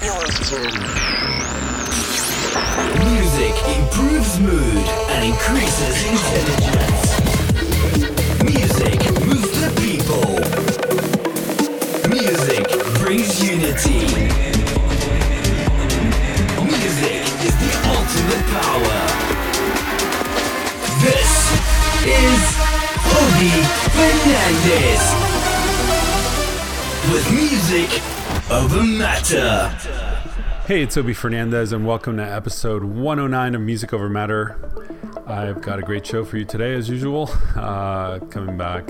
[0.00, 0.16] Music
[3.68, 7.08] improves mood and increases intelligence.
[8.42, 10.40] Music moves the people.
[12.08, 12.64] Music
[12.98, 14.00] brings unity.
[16.64, 19.00] Music is the ultimate power.
[21.04, 21.30] This
[22.08, 22.40] is
[23.20, 23.52] Obi
[23.92, 25.02] Fernandez
[27.12, 27.90] with music
[28.50, 29.89] over matter.
[30.70, 34.56] Hey, it's Obi Fernandez, and welcome to episode 109 of Music Over Matter.
[35.26, 37.28] I've got a great show for you today, as usual.
[37.56, 38.88] Uh, coming back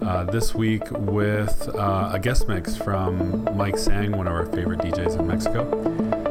[0.00, 4.80] uh, this week with uh, a guest mix from Mike Sang, one of our favorite
[4.80, 6.23] DJs in Mexico.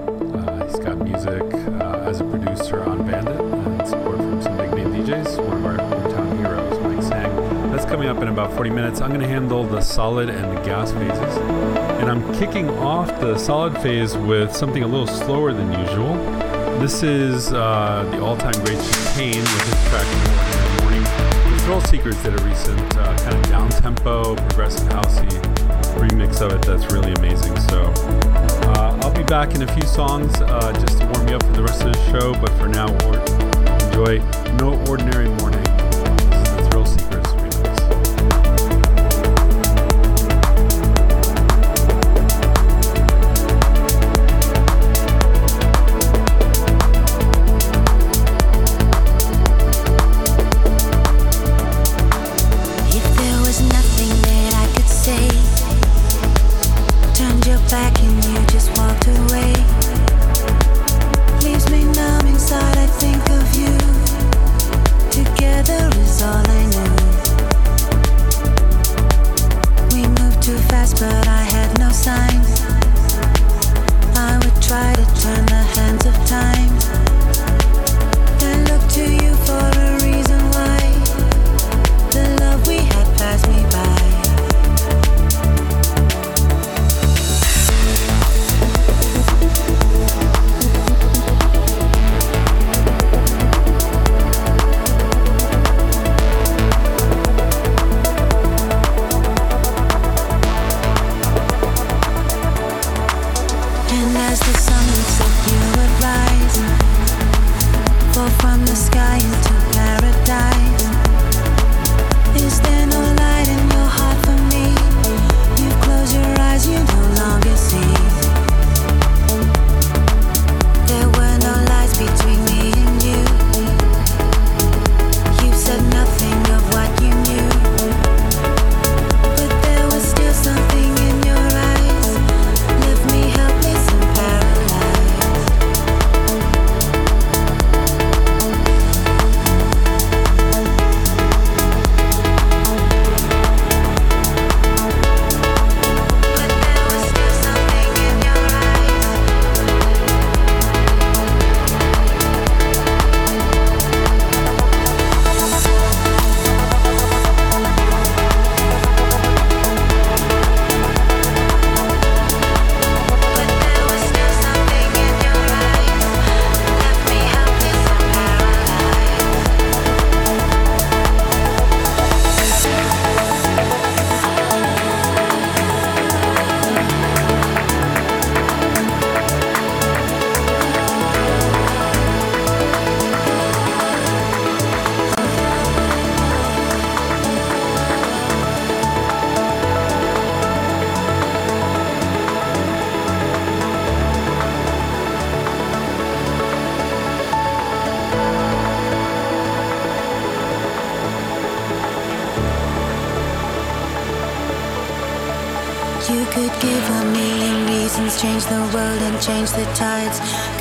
[8.63, 9.01] 40 minutes.
[9.01, 11.37] I'm going to handle the solid and the gas phases.
[11.99, 16.15] And I'm kicking off the solid phase with something a little slower than usual.
[16.79, 20.07] This is uh, the all-time great Chicane with his track
[20.79, 25.27] "Morning Morning." The Thrill Seekers did a recent uh, kind of down-tempo, progressive housey
[25.99, 27.59] remix of it that's really amazing.
[27.67, 27.91] So
[28.71, 31.51] uh, I'll be back in a few songs uh, just to warm you up for
[31.51, 32.31] the rest of the show.
[32.39, 32.87] But for now,
[33.87, 34.19] enjoy
[34.55, 35.72] "No Ordinary Morning."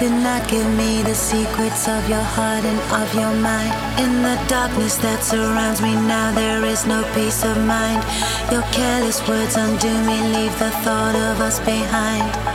[0.03, 3.71] Could not give me the secrets of your heart and of your mind.
[4.01, 8.03] In the darkness that surrounds me now, there is no peace of mind.
[8.51, 12.52] Your careless words undo me, leave the thought of us behind.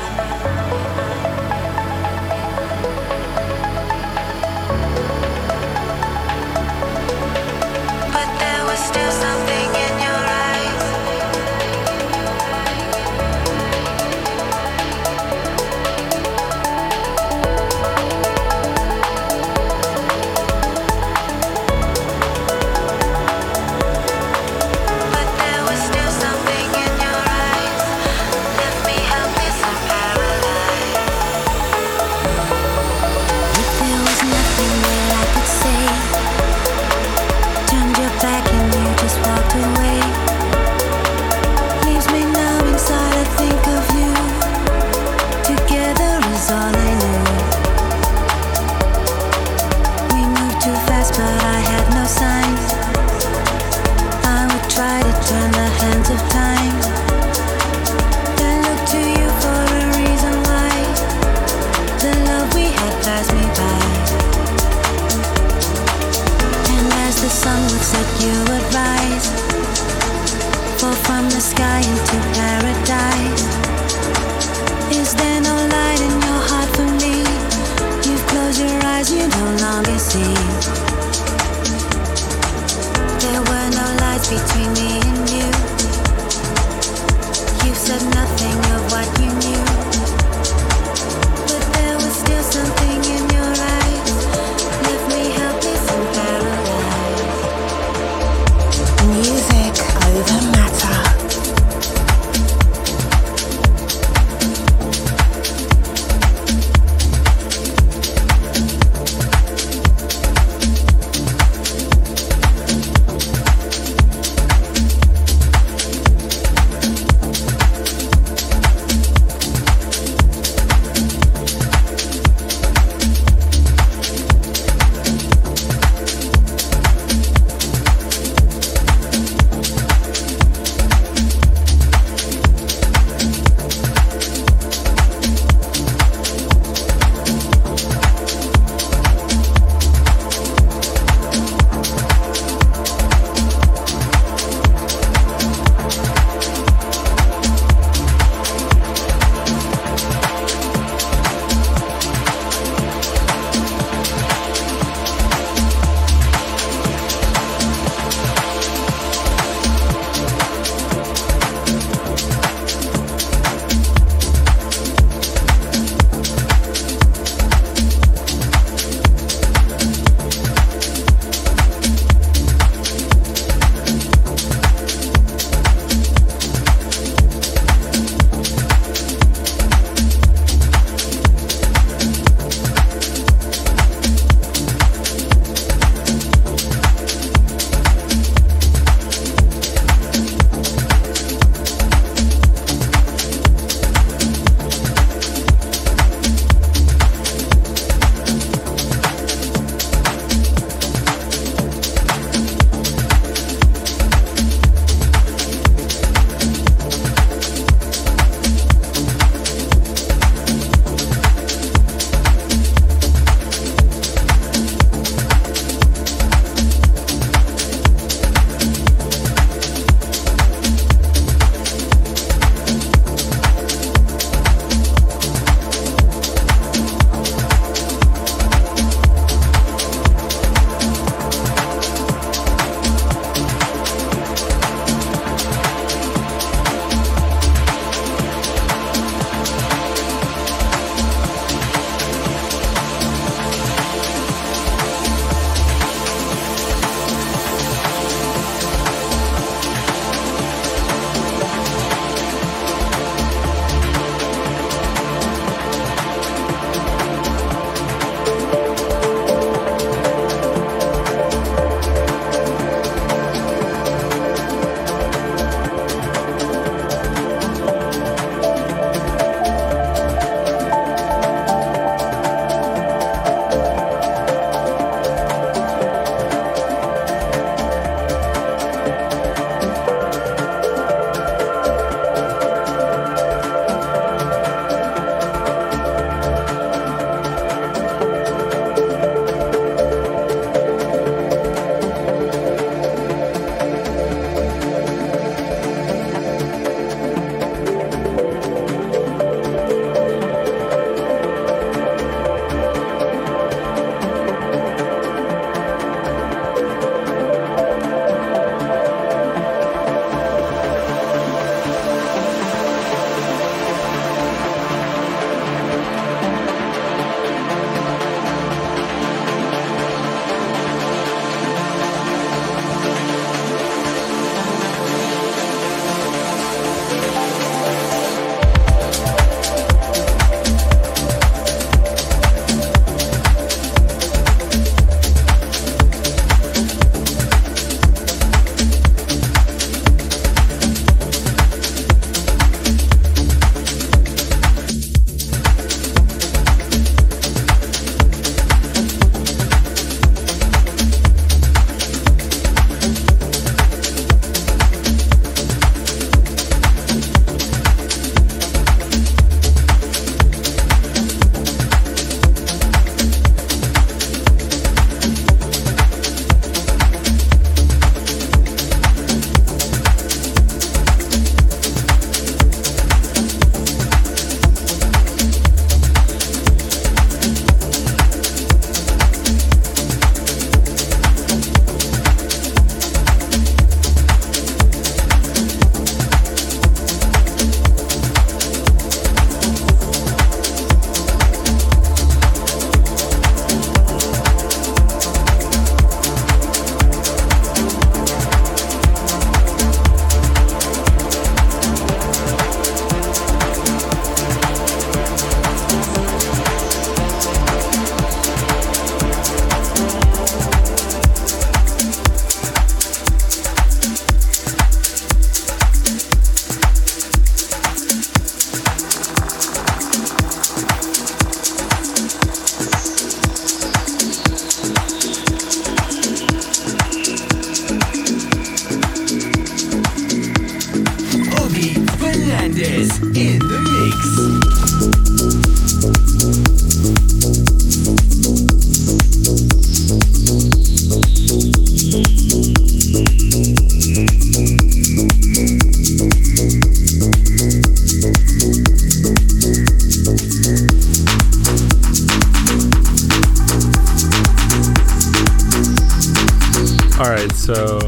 [457.47, 457.79] So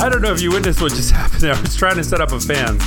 [0.00, 1.52] I don't know if you witnessed what just happened there.
[1.52, 2.78] I was trying to set up a fan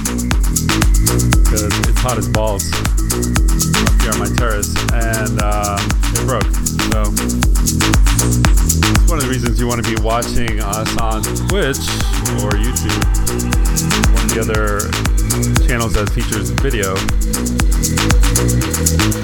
[1.46, 6.50] because it's hot as balls up here on my terrace, and uh, it broke.
[6.90, 7.06] So
[8.90, 11.86] it's one of the reasons you want to be watching us on Twitch
[12.42, 13.06] or YouTube,
[14.10, 14.90] one of the other
[15.68, 16.98] channels that features video.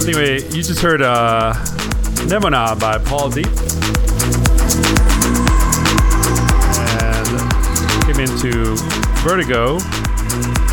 [0.06, 1.56] Anyway, you just heard uh,
[2.30, 3.50] Nemona by Paul Deep.
[8.26, 8.76] Into
[9.22, 9.78] Vertigo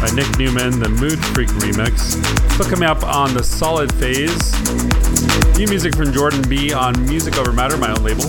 [0.01, 2.17] by Nick Newman, the Mood Freak remix.
[2.59, 4.53] Look him up on the Solid Phase.
[5.59, 8.25] New music from Jordan B on Music Over Matter, my own label.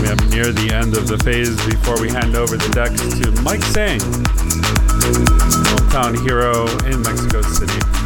[0.00, 3.30] We have near the end of the phase before we hand over the decks to
[3.42, 4.00] Mike Sang,
[5.70, 8.05] hometown hero in Mexico City.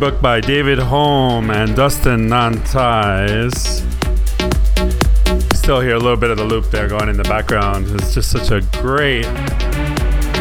[0.00, 3.82] Storybook by David Holm and Dustin Nantais.
[5.54, 7.86] Still hear a little bit of the loop there going in the background.
[7.90, 9.26] It's just such a great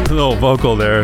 [0.09, 1.03] little vocal there.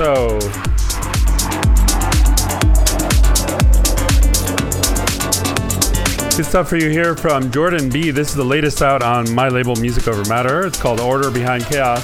[0.00, 0.38] So,
[6.34, 8.10] good stuff for you here from Jordan B.
[8.10, 10.64] This is the latest out on my label Music Over Matter.
[10.64, 12.02] It's called Order Behind Chaos.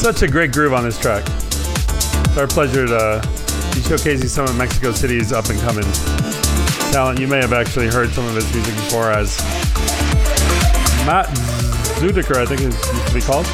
[0.00, 1.24] Such a great groove on this track.
[1.26, 3.20] It's our pleasure to
[3.74, 5.90] be showcasing some of Mexico City's up and coming
[6.92, 7.18] talent.
[7.18, 9.63] You may have actually heard some of his music before as
[11.06, 11.26] Matt
[11.98, 13.46] Zudiker, I think is used to be called.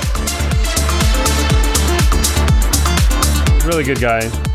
[3.67, 4.50] Really good guy.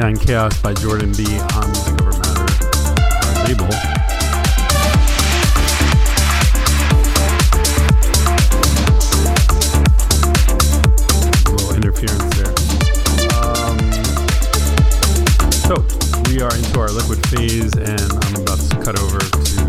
[0.00, 1.24] Behind Chaos by Jordan B.
[1.26, 2.46] on Music Over Matter
[3.44, 3.68] label.
[11.52, 12.48] Little interference there.
[13.44, 13.76] Um,
[15.52, 15.84] so,
[16.30, 19.66] we are into our liquid phase, and I'm about to cut over to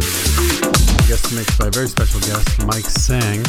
[1.09, 3.43] guest mix by a very special guest, Mike Sang.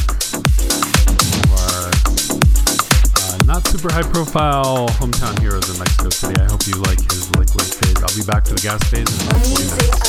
[3.52, 6.40] Not super high profile hometown heroes in Mexico City.
[6.40, 8.02] I hope you like his liquid phase.
[8.02, 10.02] I'll be back to the gas phase in about 40 minutes.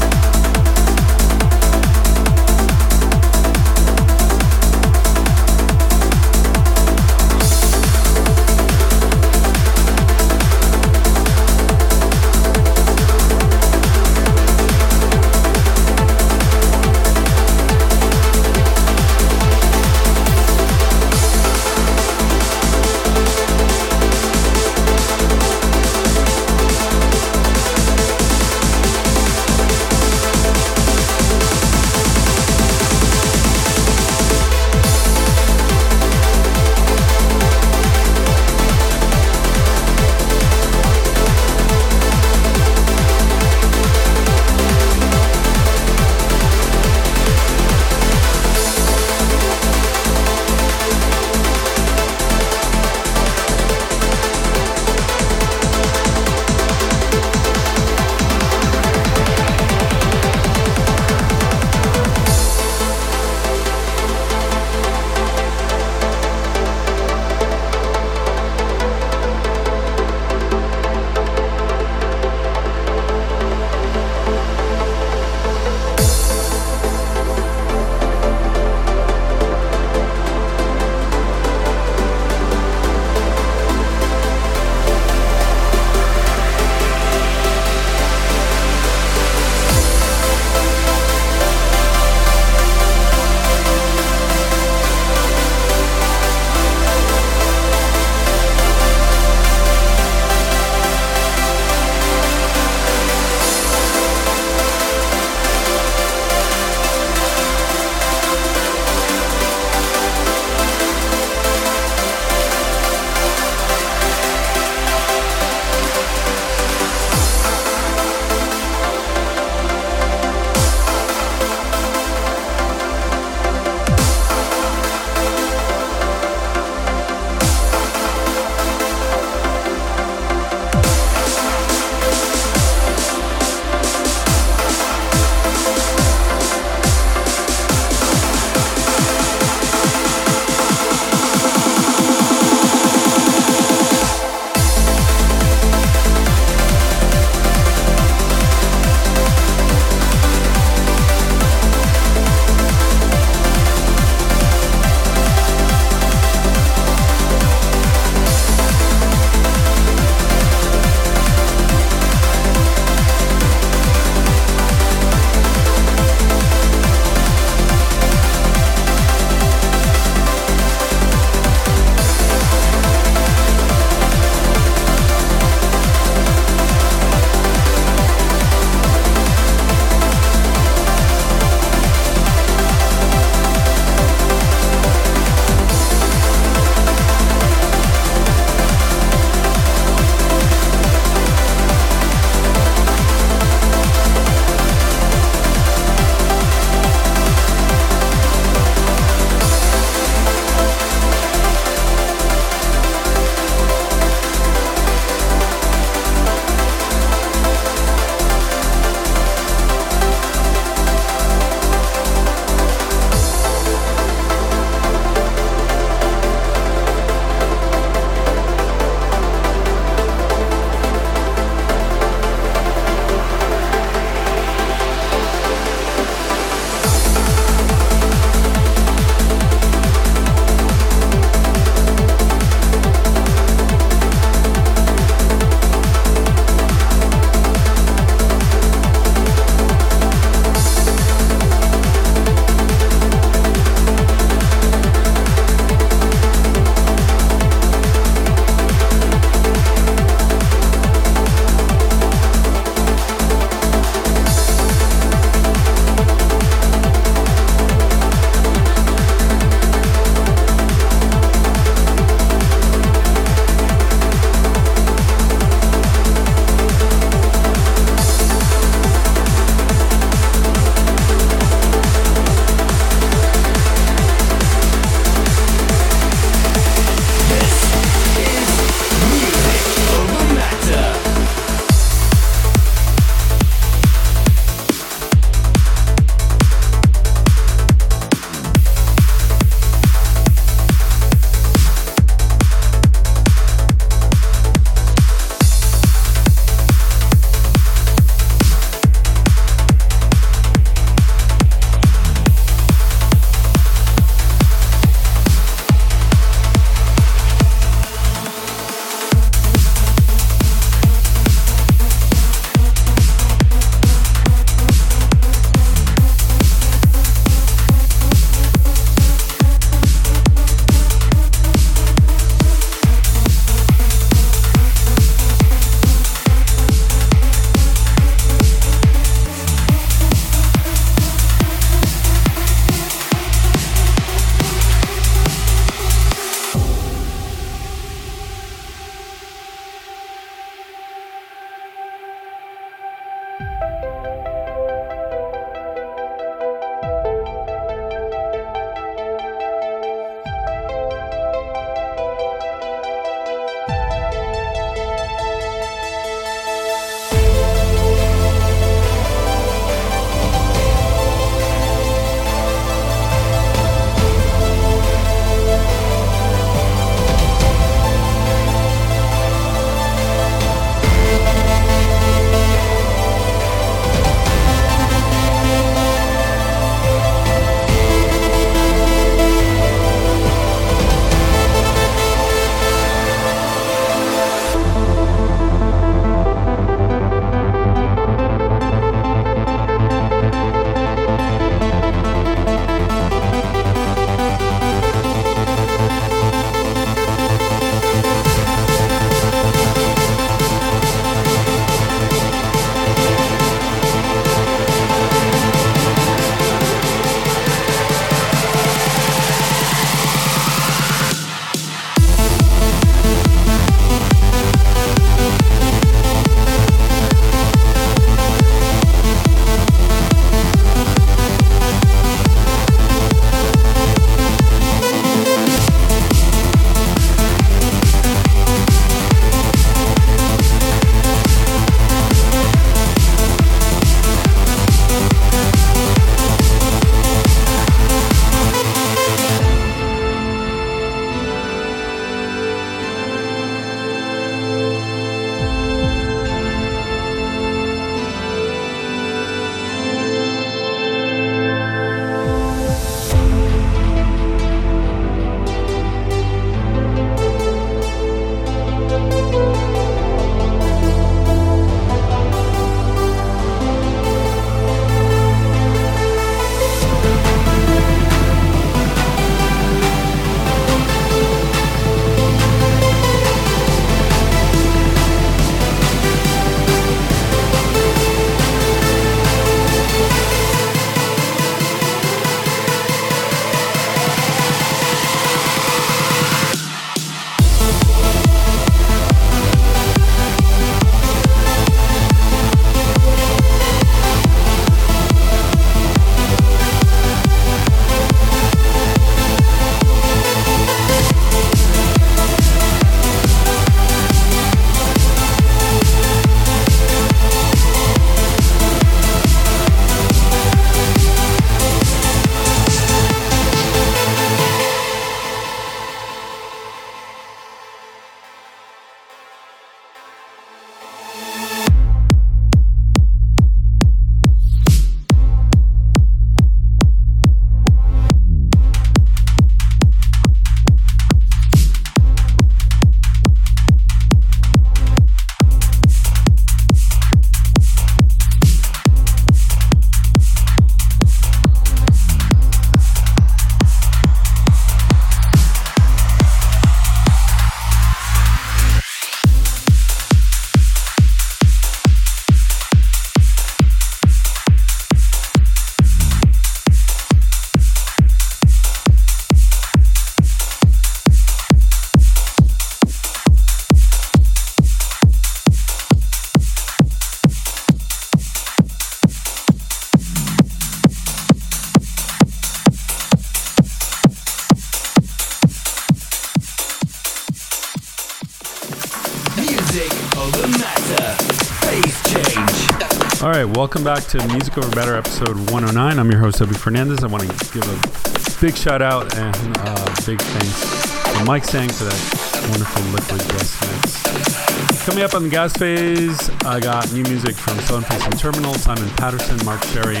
[583.60, 585.98] Welcome back to Music Over Matter, episode 109.
[585.98, 587.04] I'm your host, Obie Fernandez.
[587.04, 591.68] I want to give a big shout out and uh, big thanks to Mike Sang
[591.68, 594.86] for that wonderful liquid guest mix.
[594.86, 598.88] Coming up on the gas phase, I got new music from Stoneface and Terminal, Simon
[598.96, 600.00] Patterson, Mark Sherry,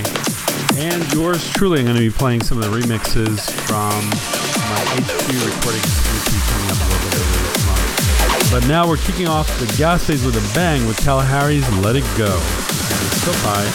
[0.80, 1.80] and yours truly.
[1.80, 3.92] I'm going to be playing some of the remixes from
[4.72, 5.84] my HQ recording
[6.48, 8.50] coming up a little bit later this month.
[8.50, 12.08] But now we're kicking off the gas phase with a bang with Kalahari's Let It
[12.16, 12.40] Go.
[13.32, 13.70] So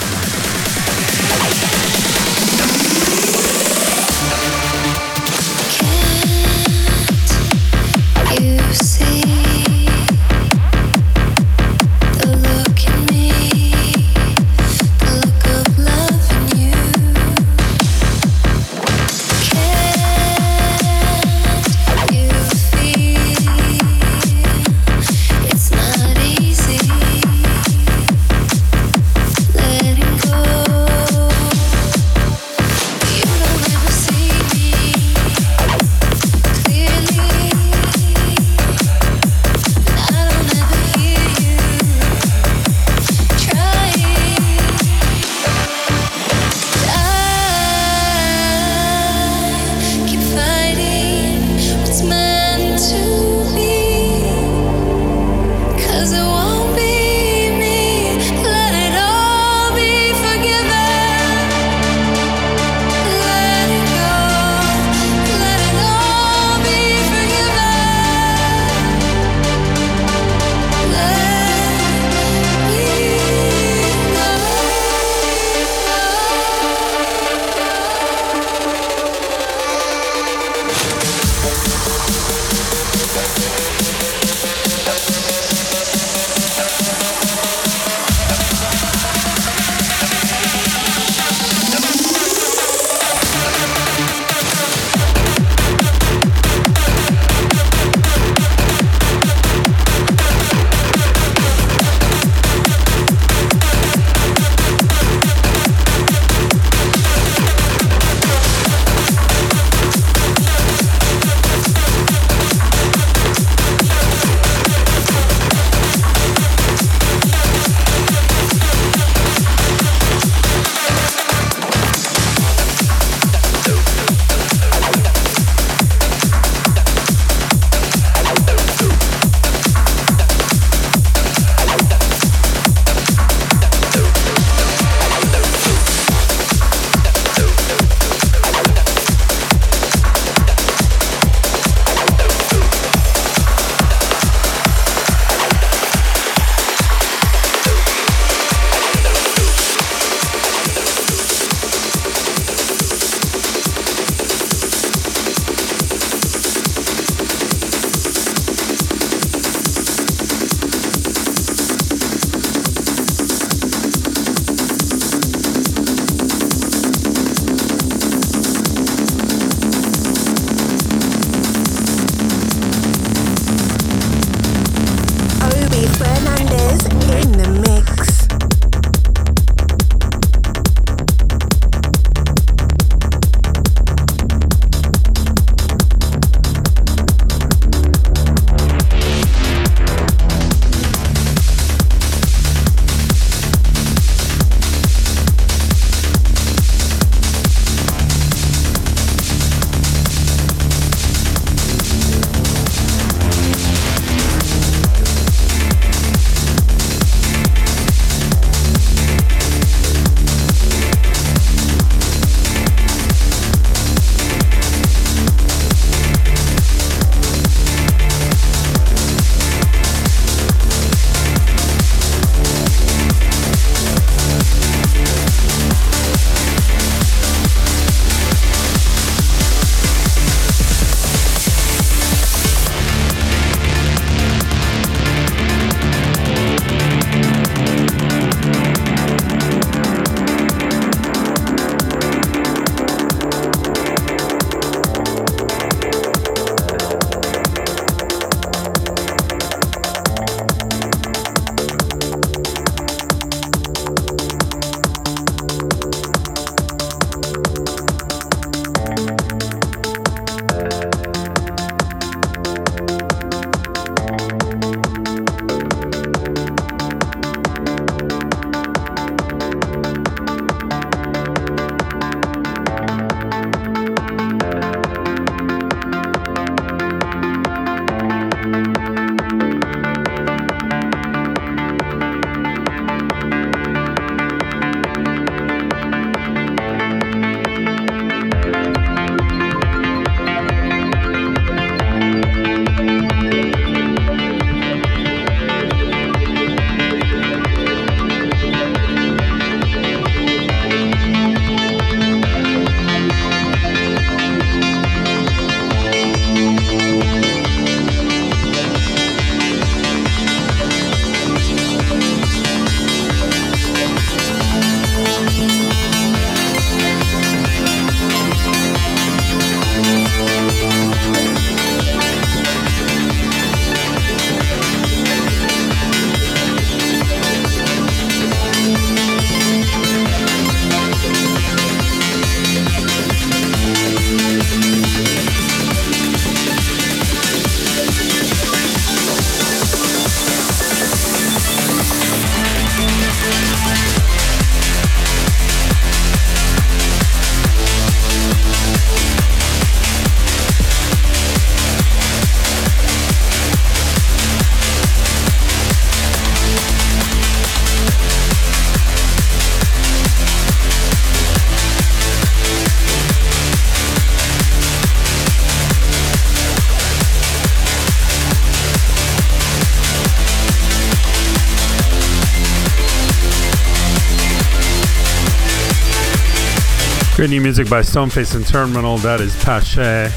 [377.27, 380.11] New music by Stoneface and Terminal, that is Pache.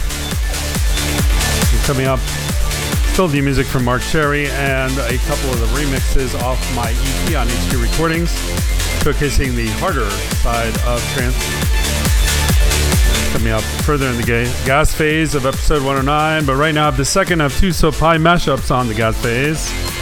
[1.86, 2.18] Coming up,
[3.12, 7.34] still new music from Mark Sherry and a couple of the remixes off my EP
[7.34, 8.30] on HQ Recordings,
[9.00, 10.10] showcasing the harder
[10.42, 11.34] side of trance.
[13.32, 14.24] Coming up further in the
[14.66, 18.70] gas phase of episode 109, but right now, the second of two So Pie mashups
[18.70, 19.97] on the gas phase.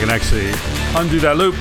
[0.00, 0.50] I can actually
[0.96, 1.54] undo that loop.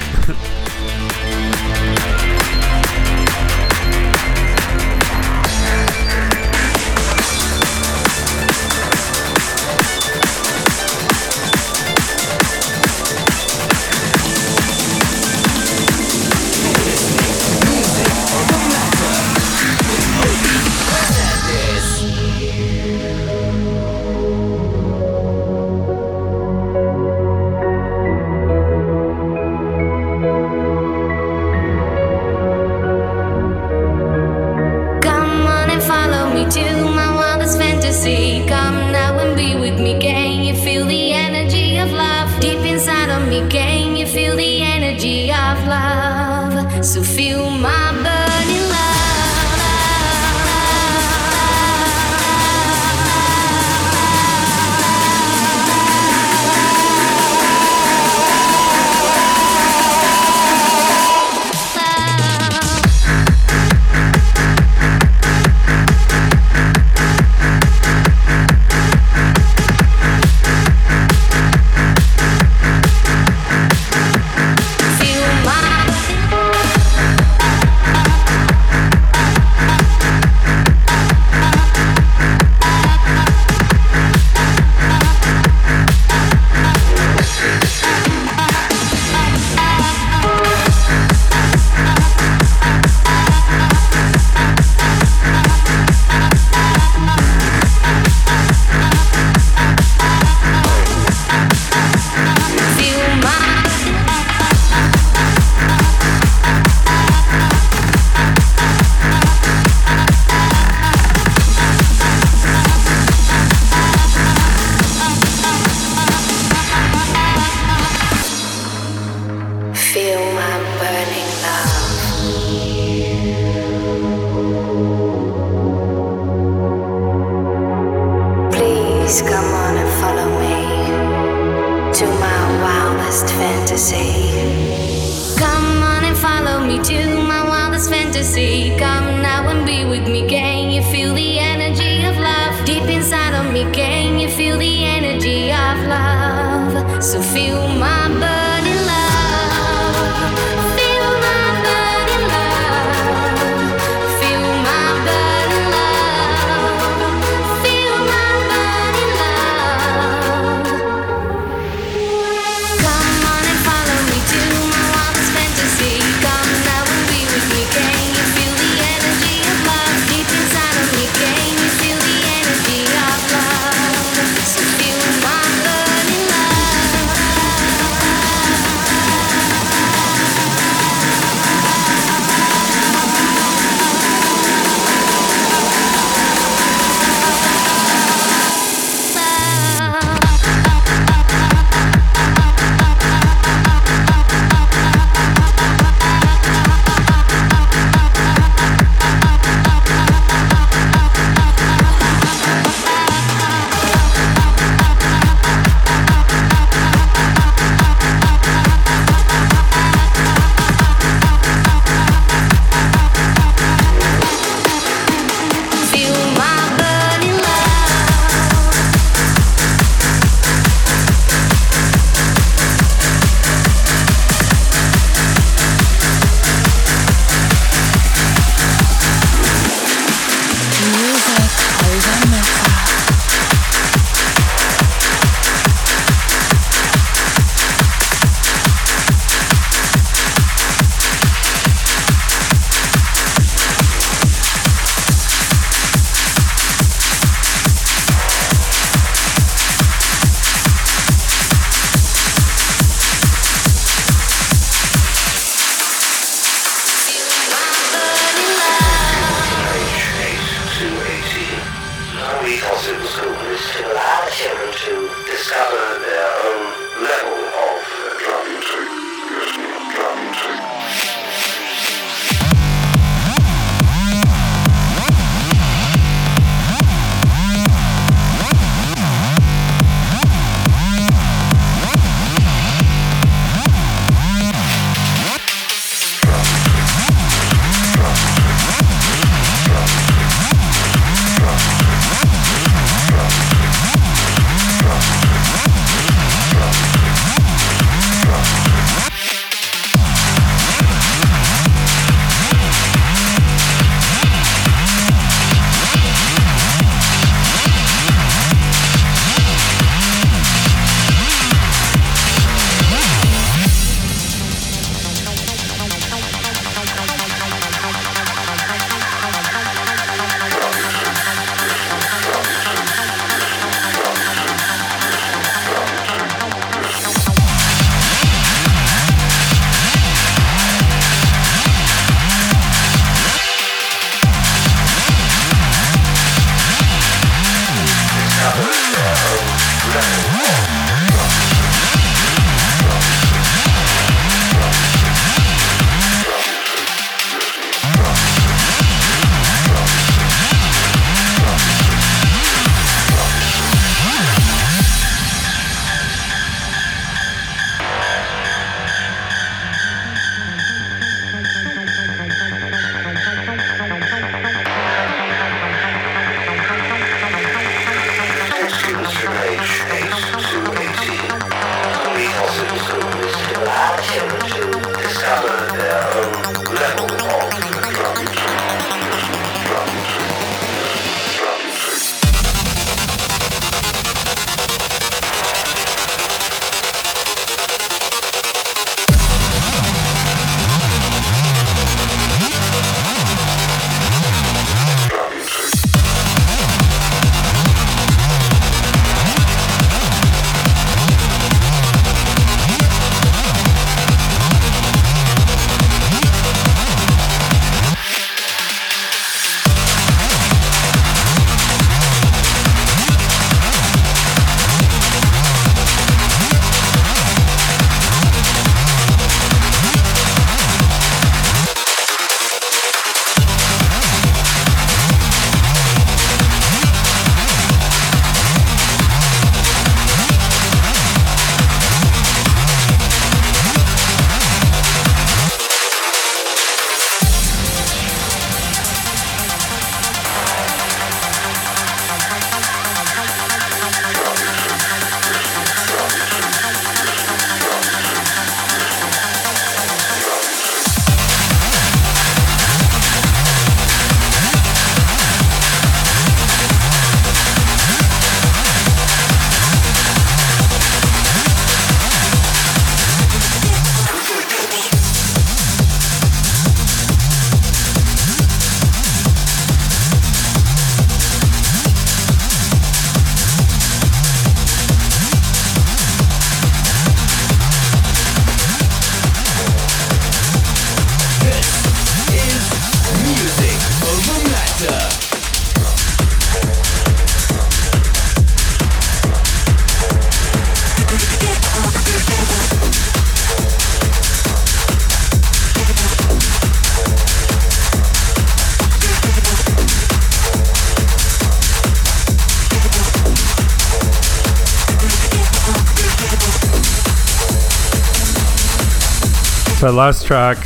[509.89, 510.57] That last track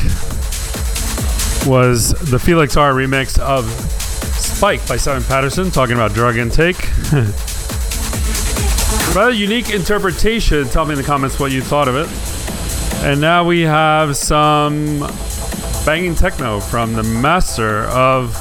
[1.65, 6.75] was the Felix R remix of Spike by Simon Patterson, talking about drug intake.
[9.15, 10.67] Rather unique interpretation.
[10.67, 12.09] Tell me in the comments what you thought of it.
[13.05, 14.99] And now we have some
[15.85, 18.33] banging techno from the master of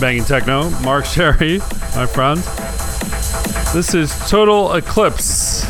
[0.00, 1.60] banging techno, Mark Sherry,
[1.96, 2.40] my friend.
[3.72, 5.64] This is Total Eclipse,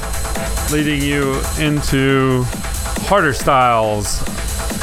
[0.72, 2.42] leading you into
[3.06, 4.24] harder styles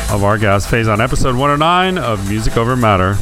[0.10, 3.16] of our gas phase on episode 109 of Music Over Matter.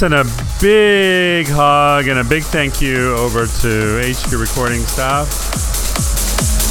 [0.00, 0.24] Send a
[0.62, 5.28] big hug and a big thank you over to HQ Recording staff,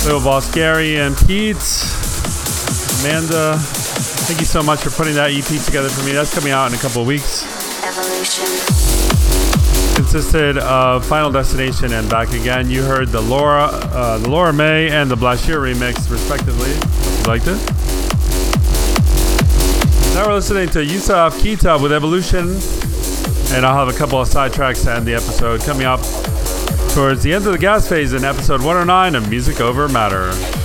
[0.03, 1.61] Little Boss Gary and Pete,
[3.01, 3.53] Amanda.
[4.25, 6.11] Thank you so much for putting that EP together for me.
[6.11, 7.45] That's coming out in a couple of weeks.
[7.85, 8.47] Evolution.
[9.93, 12.67] Consisted of Final Destination and Back Again.
[12.67, 16.71] You heard the Laura, uh, the Laura May and the Blashier remix, respectively.
[16.71, 17.59] You liked it?
[20.15, 22.59] Now we're listening to Yusuf Kitab with Evolution,
[23.51, 26.01] and I'll have a couple of sidetracks to end the episode coming up
[26.93, 30.27] towards the end of the gas phase in episode 109 of Music Over Matter.
[30.27, 30.59] Music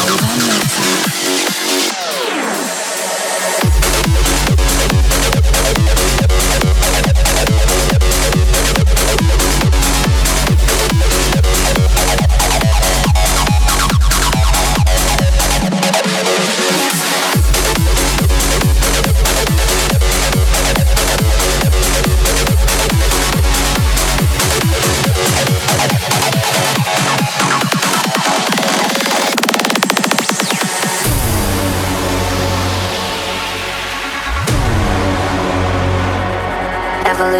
[0.00, 1.09] over matter.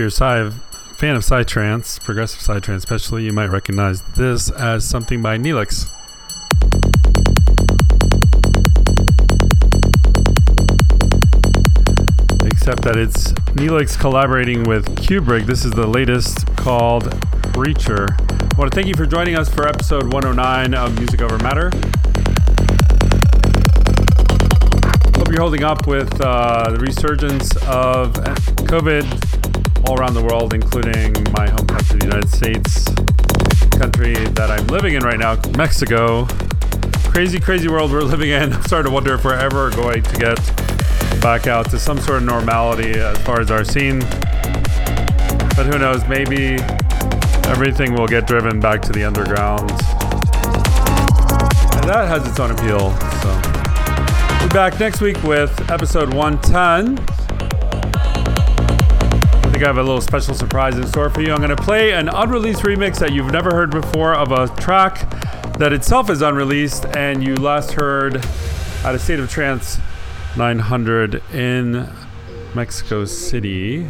[0.00, 0.50] you're a sci-
[0.96, 5.90] fan of psytrance, progressive psytrance especially, you might recognize this as something by Neelix.
[12.46, 15.44] Except that it's Neelix collaborating with Kubrick.
[15.44, 17.04] This is the latest called
[17.52, 18.08] Reacher.
[18.18, 21.70] I want to thank you for joining us for episode 109 of Music Over Matter.
[25.18, 28.14] Hope you're holding up with uh, the resurgence of
[28.64, 29.19] COVID
[29.90, 32.84] all around the world, including my home country, the United States,
[33.76, 36.26] country that I'm living in right now, Mexico.
[37.10, 38.52] Crazy, crazy world we're living in.
[38.52, 40.38] I'm starting to wonder if we're ever going to get
[41.20, 43.98] back out to some sort of normality as far as our scene.
[45.58, 46.06] But who knows?
[46.06, 46.58] Maybe
[47.50, 49.72] everything will get driven back to the underground.
[51.72, 52.94] And that has its own appeal.
[53.22, 57.09] So, we'll be back next week with episode 110.
[59.60, 61.32] I think I have a little special surprise in store for you.
[61.32, 65.10] I'm going to play an unreleased remix that you've never heard before of a track
[65.58, 68.24] that itself is unreleased and you last heard
[68.86, 69.78] at a State of Trance
[70.38, 71.86] 900 in
[72.54, 73.82] Mexico City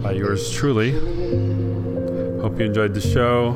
[0.00, 0.92] by yours truly.
[2.40, 3.54] Hope you enjoyed the show.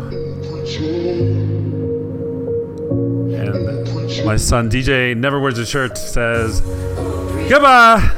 [3.33, 6.63] And my son DJ never wears a shirt says
[7.49, 8.18] goodbye.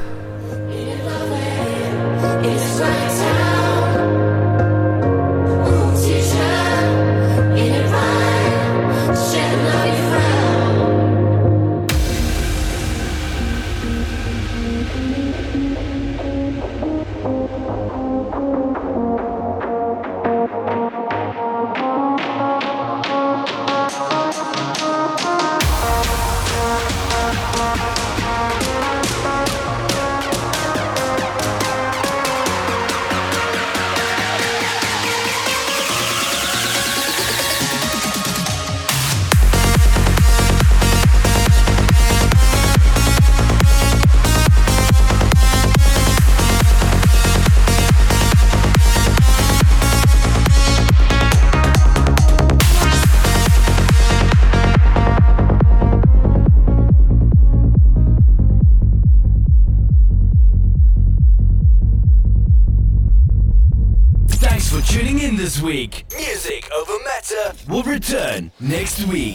[68.11, 69.30] Return next week.